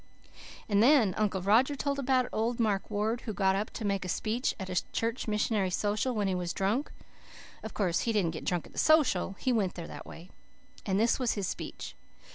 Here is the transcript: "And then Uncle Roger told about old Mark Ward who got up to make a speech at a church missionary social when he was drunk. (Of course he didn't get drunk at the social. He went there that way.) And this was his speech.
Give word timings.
"And 0.67 0.81
then 0.81 1.13
Uncle 1.15 1.43
Roger 1.43 1.75
told 1.75 1.99
about 1.99 2.27
old 2.33 2.59
Mark 2.59 2.89
Ward 2.89 3.21
who 3.21 3.33
got 3.35 3.55
up 3.55 3.69
to 3.73 3.85
make 3.85 4.03
a 4.03 4.09
speech 4.09 4.55
at 4.59 4.67
a 4.67 4.83
church 4.91 5.27
missionary 5.27 5.69
social 5.69 6.15
when 6.15 6.27
he 6.27 6.33
was 6.33 6.53
drunk. 6.53 6.91
(Of 7.61 7.75
course 7.75 7.99
he 7.99 8.11
didn't 8.11 8.31
get 8.31 8.43
drunk 8.45 8.65
at 8.65 8.73
the 8.73 8.79
social. 8.79 9.35
He 9.37 9.53
went 9.53 9.75
there 9.75 9.87
that 9.87 10.07
way.) 10.07 10.31
And 10.87 10.99
this 10.99 11.19
was 11.19 11.33
his 11.33 11.47
speech. 11.47 11.95